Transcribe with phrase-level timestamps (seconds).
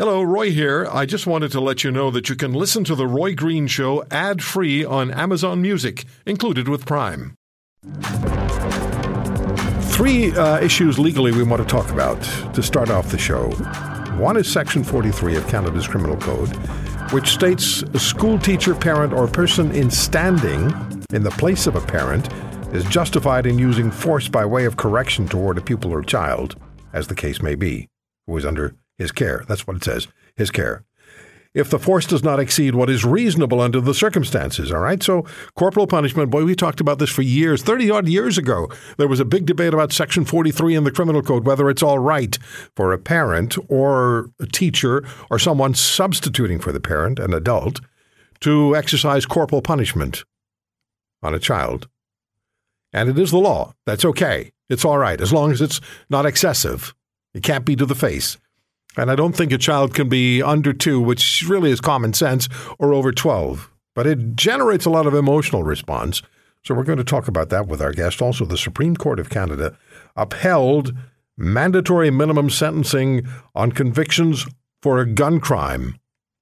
[0.00, 0.88] Hello, Roy here.
[0.90, 3.66] I just wanted to let you know that you can listen to The Roy Green
[3.66, 7.34] Show ad free on Amazon Music, included with Prime.
[9.92, 12.22] Three uh, issues legally we want to talk about
[12.54, 13.50] to start off the show.
[14.16, 16.48] One is Section 43 of Canada's Criminal Code,
[17.12, 20.72] which states a school teacher, parent, or person in standing
[21.12, 22.32] in the place of a parent
[22.72, 26.56] is justified in using force by way of correction toward a pupil or child,
[26.94, 27.86] as the case may be,
[28.26, 29.44] who is under his care.
[29.48, 30.06] That's what it says,
[30.36, 30.84] his care.
[31.52, 35.02] If the force does not exceed what is reasonable under the circumstances, all right?
[35.02, 35.26] So,
[35.56, 37.60] corporal punishment, boy, we talked about this for years.
[37.62, 41.22] 30 odd years ago, there was a big debate about Section 43 in the Criminal
[41.22, 42.38] Code, whether it's all right
[42.76, 47.80] for a parent or a teacher or someone substituting for the parent, an adult,
[48.40, 50.24] to exercise corporal punishment
[51.20, 51.88] on a child.
[52.92, 53.72] And it is the law.
[53.86, 54.52] That's okay.
[54.68, 56.94] It's all right, as long as it's not excessive.
[57.34, 58.36] It can't be to the face.
[58.96, 62.48] And I don't think a child can be under two, which really is common sense,
[62.78, 63.70] or over 12.
[63.94, 66.22] But it generates a lot of emotional response.
[66.64, 68.20] So we're going to talk about that with our guest.
[68.20, 69.76] Also, the Supreme Court of Canada
[70.16, 70.92] upheld
[71.36, 74.46] mandatory minimum sentencing on convictions
[74.82, 75.98] for a gun crime.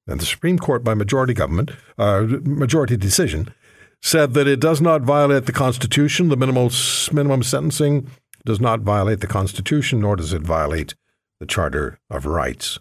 [0.07, 3.55] And the Supreme Court, by majority government, uh, majority decision,
[4.01, 6.29] said that it does not violate the Constitution.
[6.29, 6.71] The minimal
[7.13, 8.11] minimum sentencing
[8.45, 10.95] does not violate the Constitution, nor does it violate
[11.41, 12.79] the Charter of Rights.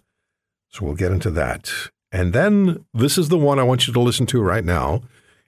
[0.68, 1.72] So we'll get into that.
[2.10, 5.02] And then this is the one I want you to listen to right now,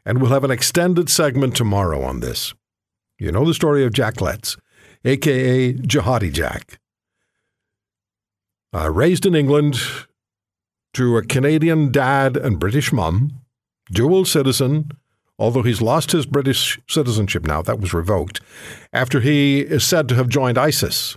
[0.05, 2.55] and we'll have an extended segment tomorrow on this.
[3.19, 4.57] You know the story of Jack Letts,
[5.05, 6.79] aka Jihadi Jack.
[8.75, 9.77] Uh, raised in England
[10.95, 13.41] to a Canadian dad and British mum,
[13.91, 14.91] dual citizen,
[15.39, 18.41] although he's lost his British citizenship now, that was revoked,
[18.93, 21.17] after he is said to have joined ISIS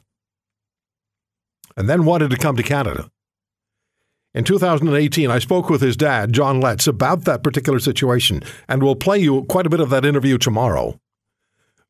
[1.76, 3.10] and then wanted to come to Canada.
[4.34, 8.96] In 2018, I spoke with his dad, John Letts, about that particular situation, and we'll
[8.96, 11.00] play you quite a bit of that interview tomorrow.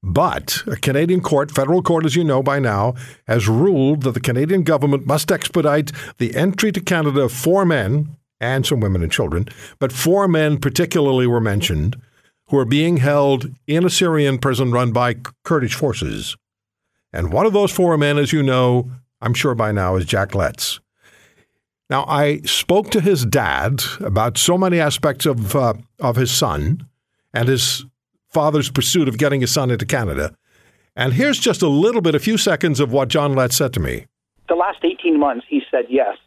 [0.03, 2.95] But a Canadian court, federal court, as you know by now,
[3.27, 8.17] has ruled that the Canadian government must expedite the entry to Canada of four men
[8.41, 9.47] and some women and children,
[9.79, 11.95] but four men particularly were mentioned
[12.47, 16.35] who are being held in a Syrian prison run by Kurdish forces.
[17.13, 18.91] And one of those four men, as you know,
[19.23, 20.81] I'm sure by now, is Jack Letts.
[21.89, 26.87] Now, I spoke to his dad about so many aspects of, uh, of his son
[27.33, 27.85] and his
[28.29, 30.35] father's pursuit of getting his son into Canada.
[30.95, 33.79] And here's just a little bit, a few seconds of what John Letts said to
[33.79, 34.07] me.
[34.49, 36.17] The last 18 months, he said yes.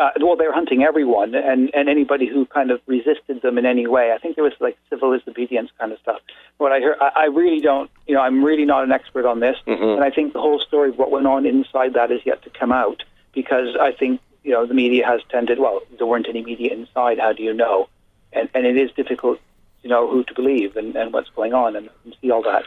[0.00, 3.66] Uh, well, they were hunting everyone and, and anybody who kind of resisted them in
[3.66, 4.12] any way.
[4.12, 6.22] I think there was like civil disobedience kind of stuff.
[6.56, 9.40] What I heard, I, I really don't, you know, I'm really not an expert on
[9.40, 9.82] this, mm-hmm.
[9.82, 12.50] and I think the whole story of what went on inside that is yet to
[12.50, 13.02] come out
[13.34, 15.58] because I think you know the media has tended.
[15.58, 17.18] Well, there weren't any media inside.
[17.18, 17.90] How do you know?
[18.32, 19.38] And and it is difficult
[19.82, 22.64] to know who to believe and, and what's going on and, and see all that.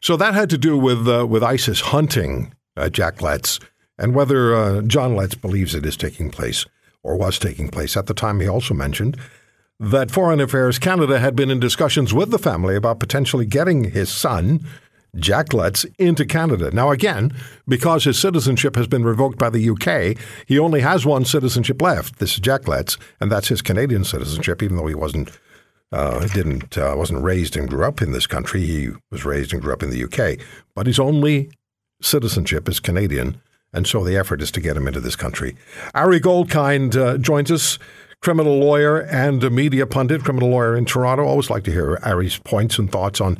[0.00, 3.60] So that had to do with uh, with ISIS hunting uh, Jack Letts
[3.98, 6.66] and whether uh, John Letts believes it is taking place
[7.02, 7.96] or was taking place.
[7.96, 9.16] At the time, he also mentioned
[9.78, 14.10] that Foreign Affairs Canada had been in discussions with the family about potentially getting his
[14.10, 14.66] son,
[15.16, 16.70] Jack Letts, into Canada.
[16.70, 17.34] Now, again,
[17.68, 22.18] because his citizenship has been revoked by the UK, he only has one citizenship left.
[22.18, 25.30] This is Jack Letts, and that's his Canadian citizenship, even though he wasn't.
[25.92, 28.66] Uh, didn't uh, wasn't raised and grew up in this country.
[28.66, 31.48] He was raised and grew up in the UK, but his only
[32.02, 33.40] citizenship is Canadian,
[33.72, 35.56] and so the effort is to get him into this country.
[35.94, 37.78] Ari Goldkind uh, joins us,
[38.20, 41.24] criminal lawyer and a media pundit, criminal lawyer in Toronto.
[41.24, 43.38] Always like to hear Ari's points and thoughts on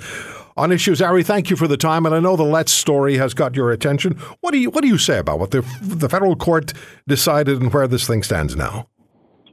[0.56, 1.02] on issues.
[1.02, 3.72] Ari, thank you for the time, and I know the Letts story has got your
[3.72, 4.12] attention.
[4.40, 6.72] What do you what do you say about what the the federal court
[7.06, 8.88] decided and where this thing stands now?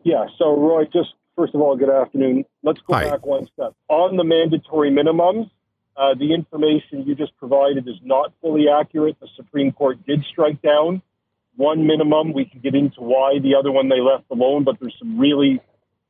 [0.04, 0.26] Yeah.
[0.38, 2.46] So, Roy, just first of all, good afternoon.
[2.64, 3.10] Let's go Hi.
[3.10, 5.50] back one step on the mandatory minimums.
[5.96, 9.18] Uh, the information you just provided is not fully accurate.
[9.20, 11.02] The Supreme Court did strike down
[11.56, 12.34] one minimum.
[12.34, 15.62] We can get into why the other one they left alone, but there's some really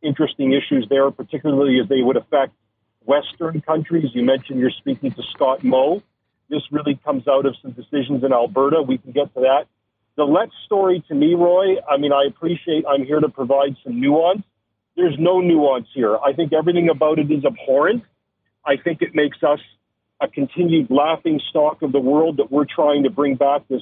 [0.02, 2.54] interesting issues there, particularly as they would affect
[3.06, 4.12] Western countries.
[4.14, 6.02] You mentioned you're speaking to Scott Moe.
[6.50, 8.82] This really comes out of some decisions in Alberta.
[8.82, 9.66] We can get to that.
[10.16, 14.00] The Letts story to me, Roy, I mean, I appreciate I'm here to provide some
[14.00, 14.44] nuance.
[14.96, 16.18] There's no nuance here.
[16.18, 18.04] I think everything about it is abhorrent.
[18.64, 19.60] I think it makes us
[20.24, 23.82] a continued laughing stock of the world that we're trying to bring back this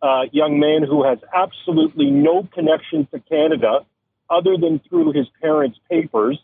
[0.00, 3.84] uh, young man who has absolutely no connection to Canada
[4.30, 6.40] other than through his parents' papers.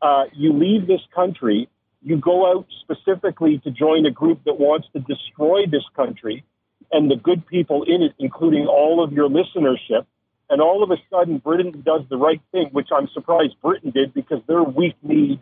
[0.00, 1.68] Uh, you leave this country,
[2.02, 6.42] you go out specifically to join a group that wants to destroy this country
[6.90, 10.06] and the good people in it, including all of your listenership.
[10.48, 14.12] and all of a sudden Britain does the right thing, which I'm surprised Britain did
[14.12, 15.38] because they're weak-kneed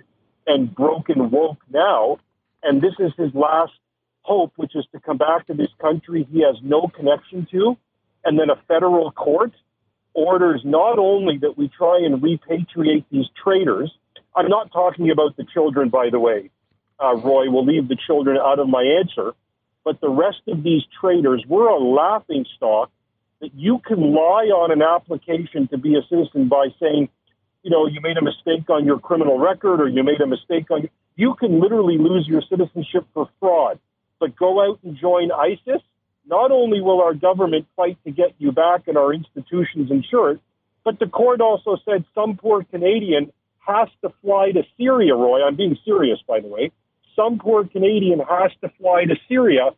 [0.46, 2.18] and broken woke now,
[2.62, 3.72] and this is his last
[4.22, 7.76] hope, which is to come back to this country he has no connection to,
[8.24, 9.52] and then a federal court
[10.14, 13.92] orders not only that we try and repatriate these traitors.
[14.34, 16.50] I'm not talking about the children, by the way.
[17.00, 19.32] Uh, Roy, we'll leave the children out of my answer.
[19.84, 22.90] But the rest of these traitors, we're a laughing stock
[23.40, 27.08] that you can lie on an application to be a citizen by saying,
[27.62, 30.70] you know, you made a mistake on your criminal record or you made a mistake
[30.70, 30.88] on.
[31.18, 33.80] You can literally lose your citizenship for fraud.
[34.20, 35.82] But go out and join ISIS.
[36.24, 40.38] Not only will our government fight to get you back and our institutions insured,
[40.84, 43.32] but the court also said some poor Canadian
[43.66, 45.42] has to fly to Syria, Roy.
[45.42, 46.70] I'm being serious, by the way.
[47.16, 49.70] Some poor Canadian has to fly to Syria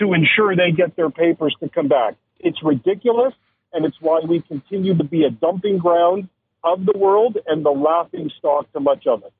[0.00, 2.16] to ensure they get their papers to come back.
[2.40, 3.34] It's ridiculous,
[3.72, 6.28] and it's why we continue to be a dumping ground
[6.64, 9.32] of the world and the laughing stock to much of it.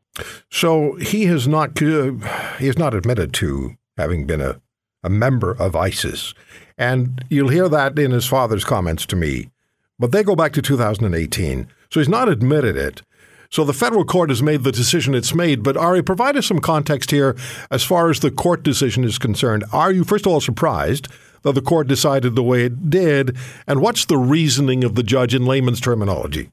[0.51, 2.13] So he has not uh,
[2.59, 4.61] he has not admitted to having been a,
[5.03, 6.35] a member of ISIS,
[6.77, 9.51] and you'll hear that in his father's comments to me.
[9.99, 13.03] But they go back to 2018, so he's not admitted it.
[13.51, 15.63] So the federal court has made the decision it's made.
[15.63, 17.35] But Ari, provide us some context here
[17.71, 19.65] as far as the court decision is concerned.
[19.73, 21.09] Are you, first of all, surprised
[21.43, 23.37] that the court decided the way it did?
[23.67, 26.51] And what's the reasoning of the judge in layman's terminology?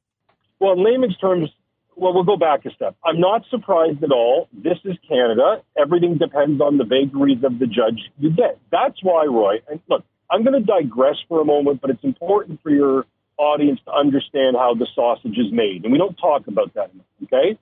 [0.59, 1.49] Well, in layman's terms,
[1.95, 2.95] well, we'll go back a step.
[3.03, 4.47] I'm not surprised at all.
[4.53, 5.63] This is Canada.
[5.77, 8.59] Everything depends on the vagaries of the judge you get.
[8.71, 12.61] That's why, Roy, and look, I'm going to digress for a moment, but it's important
[12.63, 13.05] for your
[13.37, 15.83] audience to understand how the sausage is made.
[15.83, 17.57] And we don't talk about that enough, okay?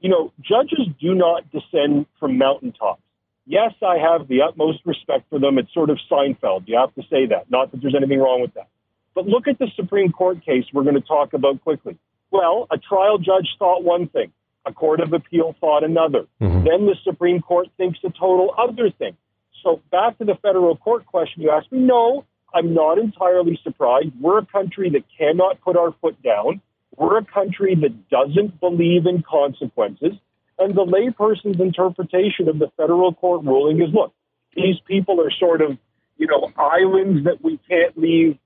[0.00, 3.00] You know, judges do not descend from mountaintops.
[3.46, 5.58] Yes, I have the utmost respect for them.
[5.58, 6.64] It's sort of Seinfeld.
[6.66, 7.50] You have to say that.
[7.50, 8.68] Not that there's anything wrong with that.
[9.14, 11.98] But look at the Supreme Court case we're going to talk about quickly.
[12.34, 14.32] Well, a trial judge thought one thing,
[14.66, 16.26] a court of appeal thought another.
[16.42, 16.64] Mm-hmm.
[16.64, 19.16] Then the Supreme Court thinks a total other thing.
[19.62, 24.08] So back to the federal court question you asked me, no, I'm not entirely surprised.
[24.20, 26.60] We're a country that cannot put our foot down.
[26.96, 30.14] We're a country that doesn't believe in consequences.
[30.58, 34.12] And the layperson's interpretation of the federal court ruling is look,
[34.56, 35.78] these people are sort of,
[36.16, 38.38] you know, islands that we can't leave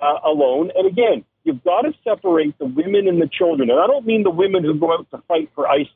[0.00, 0.70] uh, alone.
[0.74, 3.70] And again, you've got to separate the women and the children.
[3.70, 5.92] And I don't mean the women who go out to fight for ISIS,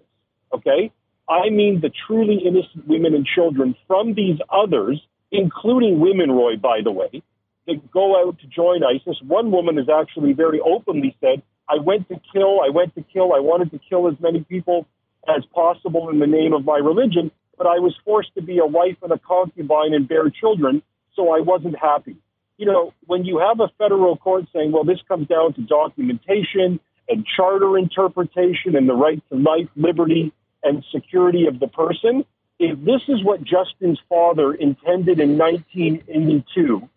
[0.52, 0.92] okay?
[1.28, 5.00] I mean the truly innocent women and children from these others,
[5.32, 7.22] including women, Roy, by the way,
[7.66, 9.20] that go out to join ISIS.
[9.26, 13.34] One woman has actually very openly said, I went to kill, I went to kill,
[13.34, 14.86] I wanted to kill as many people
[15.28, 18.64] as possible in the name of my religion, but I was forced to be a
[18.64, 20.82] wife and a concubine and bear children,
[21.14, 22.16] so I wasn't happy.
[22.58, 26.80] You know, when you have a federal court saying, well, this comes down to documentation
[27.08, 30.32] and charter interpretation and the right to life, liberty,
[30.62, 32.24] and security of the person,
[32.58, 36.88] if this is what Justin's father intended in 1982,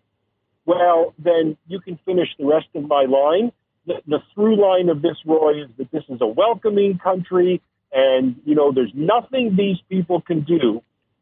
[0.66, 3.52] well, then you can finish the rest of my line.
[3.86, 7.62] The, the through line of this, Roy, is that this is a welcoming country,
[7.92, 10.82] and you know there's nothing these people can do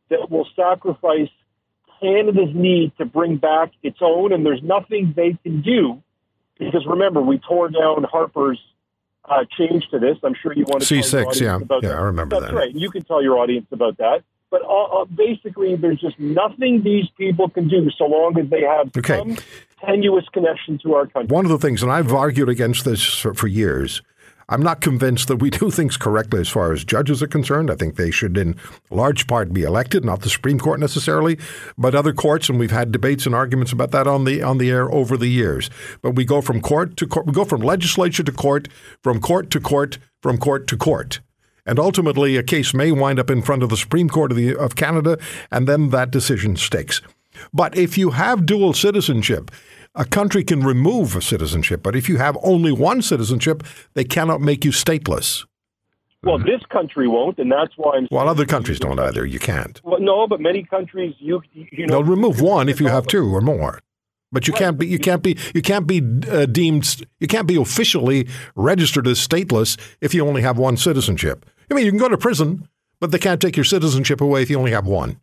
[0.09, 1.29] that will sacrifice
[1.99, 6.01] Canada's need to bring back its own, and there's nothing they can do
[6.57, 8.59] because remember we tore down Harper's
[9.25, 10.17] uh, change to this.
[10.23, 11.95] I'm sure you want to C6, yeah, yeah, that.
[11.95, 12.57] I remember That's that.
[12.57, 12.75] right.
[12.75, 14.23] You can tell your audience about that.
[14.51, 18.61] But uh, uh, basically, there's just nothing these people can do so long as they
[18.61, 19.19] have okay.
[19.19, 19.37] some
[19.85, 21.33] tenuous connection to our country.
[21.33, 24.01] One of the things, and I've argued against this for, for years,
[24.49, 27.69] I'm not convinced that we do things correctly as far as judges are concerned.
[27.69, 28.55] I think they should, in
[28.89, 31.37] large part, be elected, not the Supreme Court necessarily,
[31.77, 32.49] but other courts.
[32.49, 35.27] And we've had debates and arguments about that on the on the air over the
[35.27, 35.69] years.
[36.01, 37.27] But we go from court to court.
[37.27, 38.67] We go from legislature to court,
[39.03, 41.19] from court to court, from court to court.
[41.65, 44.55] And ultimately, a case may wind up in front of the Supreme Court of, the,
[44.55, 45.19] of Canada,
[45.51, 46.99] and then that decision sticks.
[47.53, 49.51] But if you have dual citizenship,
[49.95, 54.41] a country can remove a citizenship, but if you have only one citizenship, they cannot
[54.41, 55.45] make you stateless.
[56.23, 58.07] Well, this country won't, and that's why I'm.
[58.11, 59.25] Well, other countries don't either.
[59.25, 59.79] You can't.
[59.83, 61.95] Well, no, but many countries you you know.
[61.95, 63.79] They'll remove one if you have two or more,
[64.31, 67.55] but you can't be you can't be you can't be uh, deemed you can't be
[67.55, 71.45] officially registered as stateless if you only have one citizenship.
[71.71, 72.67] I mean, you can go to prison,
[72.99, 75.21] but they can't take your citizenship away if you only have one.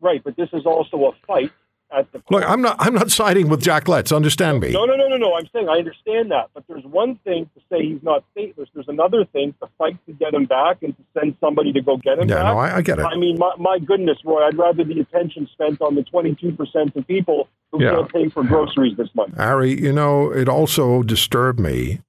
[0.00, 1.50] Right, but this is also a fight
[1.90, 2.44] at the look.
[2.48, 2.76] I'm not.
[2.78, 4.12] I'm not siding with Jack Letts.
[4.12, 4.72] Understand me.
[4.72, 5.34] No, no, no, no, no.
[5.34, 8.66] I'm saying I understand that, but there's one thing to say he's not stateless.
[8.74, 11.96] There's another thing to fight to get him back and to send somebody to go
[11.96, 12.44] get him yeah, back.
[12.54, 13.04] no, I, I get it.
[13.04, 16.96] I mean, my, my goodness, Roy, I'd rather the attention spent on the 22 percent
[16.96, 17.94] of people who Yeah.
[17.94, 19.38] can't pay for groceries this month.
[19.38, 22.00] Ari, you know, it also disturbed me,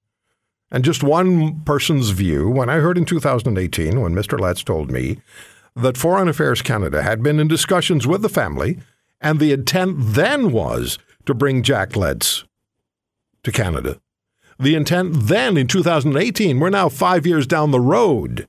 [0.72, 4.40] and just one person's view, when I heard in 2018, when Mr.
[4.40, 5.20] Letts told me
[5.76, 8.80] that Foreign Affairs Canada had been in discussions with the family,
[9.22, 12.44] and the intent then was to bring Jack Letts
[13.44, 14.00] to Canada.
[14.60, 18.48] The intent then in 2018, we're now five years down the road,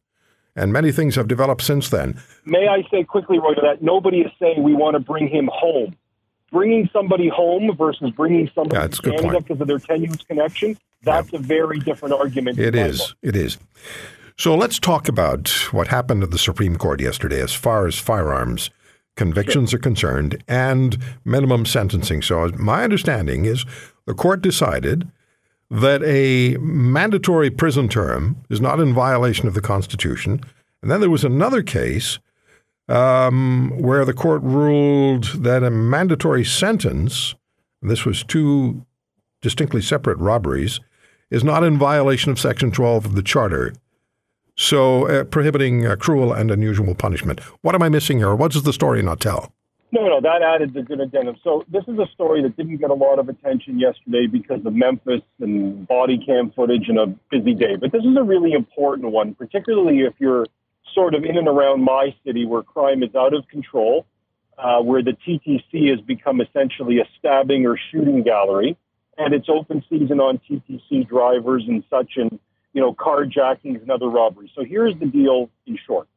[0.57, 2.21] and many things have developed since then.
[2.45, 5.95] May I say quickly, Roy, that nobody is saying we want to bring him home.
[6.51, 11.31] Bringing somebody home versus bringing somebody Yeah, to Canada because of their tenuous connection, that's
[11.35, 12.59] a very different argument.
[12.59, 13.15] It is.
[13.21, 13.59] It is.
[14.39, 18.71] So let's talk about what happened at the Supreme Court yesterday as far as firearms
[19.19, 22.23] convictions are concerned and minimum sentencing.
[22.23, 23.67] So my understanding is
[24.07, 25.11] the court decided
[25.71, 30.41] that a mandatory prison term is not in violation of the Constitution.
[30.81, 32.19] And then there was another case
[32.89, 37.35] um, where the court ruled that a mandatory sentence,
[37.83, 38.87] this was two
[39.43, 40.81] distinctly separate robberies,
[41.31, 43.75] is not in violation of Section 12 of the Charter.
[44.61, 47.39] So, uh, prohibiting uh, cruel and unusual punishment.
[47.63, 48.35] What am I missing here?
[48.35, 49.53] What does the story not tell?
[49.93, 51.37] No, no, that added the good addendum.
[51.45, 54.75] So this is a story that didn't get a lot of attention yesterday because of
[54.75, 57.77] Memphis and body cam footage and a busy day.
[57.77, 60.45] But this is a really important one, particularly if you're
[60.93, 64.07] sort of in and around my city where crime is out of control,
[64.59, 68.77] uh, where the TTC has become essentially a stabbing or shooting gallery,
[69.17, 72.41] and it's open season on TTC drivers and such, and
[72.73, 74.51] you know carjackings and other robberies.
[74.55, 76.09] So here's the deal in short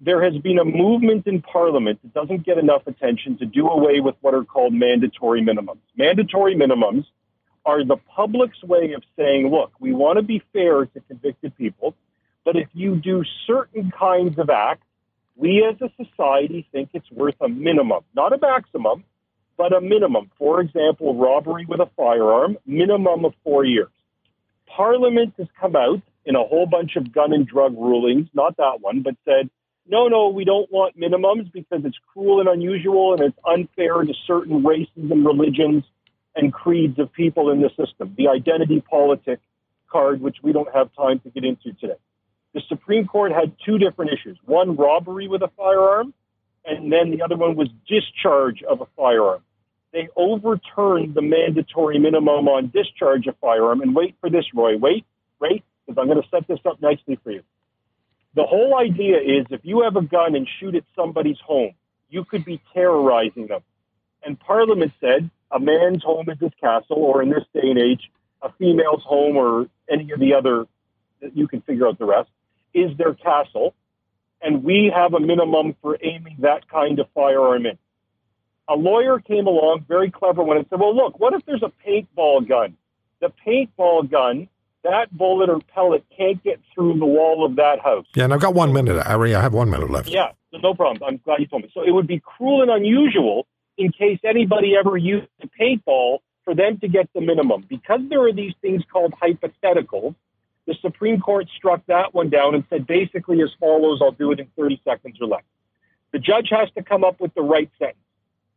[0.00, 4.00] there has been a movement in Parliament that doesn't get enough attention to do away
[4.00, 5.80] with what are called mandatory minimums.
[5.96, 7.04] Mandatory minimums
[7.66, 11.94] are the public's way of saying, look, we want to be fair to convicted people,
[12.44, 14.86] but if you do certain kinds of acts,
[15.36, 19.04] we as a society think it's worth a minimum, not a maximum,
[19.56, 20.30] but a minimum.
[20.38, 23.90] For example, robbery with a firearm, minimum of four years.
[24.78, 28.80] Parliament has come out in a whole bunch of gun and drug rulings, not that
[28.80, 29.50] one, but said,
[29.88, 34.14] no, no, we don't want minimums because it's cruel and unusual and it's unfair to
[34.24, 35.82] certain races and religions
[36.36, 38.14] and creeds of people in the system.
[38.16, 39.40] The identity politic
[39.90, 41.98] card, which we don't have time to get into today.
[42.54, 46.14] The Supreme Court had two different issues one, robbery with a firearm,
[46.64, 49.42] and then the other one was discharge of a firearm.
[49.92, 53.80] They overturned the mandatory minimum on discharge of firearm.
[53.80, 54.76] And wait for this, Roy.
[54.76, 55.06] Wait,
[55.40, 57.42] wait, because I'm going to set this up nicely for you.
[58.34, 61.72] The whole idea is if you have a gun and shoot at somebody's home,
[62.10, 63.62] you could be terrorizing them.
[64.22, 68.10] And Parliament said a man's home is his castle, or in this day and age,
[68.42, 70.66] a female's home or any of the other,
[71.34, 72.28] you can figure out the rest,
[72.74, 73.74] is their castle.
[74.40, 77.78] And we have a minimum for aiming that kind of firearm in.
[78.68, 81.72] A lawyer came along, very clever one, and said, well, look, what if there's a
[81.86, 82.76] paintball gun?
[83.20, 84.48] The paintball gun
[84.84, 88.06] that bullet or pellet can't get through the wall of that house.
[88.14, 89.34] Yeah, and I've got one minute, Ari.
[89.34, 90.08] I have one minute left.
[90.08, 91.02] Yeah, no problem.
[91.06, 91.70] I'm glad you told me.
[91.74, 93.46] So it would be cruel and unusual
[93.76, 97.64] in case anybody ever used a paintball for them to get the minimum.
[97.68, 100.14] Because there are these things called hypotheticals,
[100.66, 104.40] the Supreme Court struck that one down and said basically as follows I'll do it
[104.40, 105.42] in 30 seconds or less.
[106.12, 107.98] The judge has to come up with the right sentence.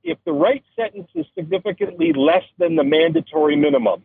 [0.03, 4.03] If the right sentence is significantly less than the mandatory minimum,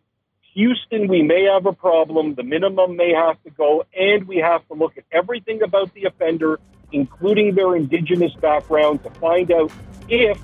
[0.53, 2.35] Houston, we may have a problem.
[2.35, 6.05] The minimum may have to go, and we have to look at everything about the
[6.05, 6.61] offender,
[6.93, 9.73] including their indigenous background, to find out
[10.09, 10.39] if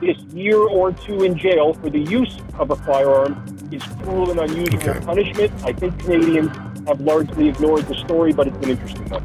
[0.00, 4.40] this year or two in jail for the use of a firearm is cruel and
[4.40, 5.04] unusual Okay.
[5.04, 5.52] punishment.
[5.64, 6.50] I think Canadians
[6.88, 9.22] have largely ignored the story, but it's an interesting one.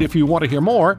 [0.00, 0.98] If you want to hear more,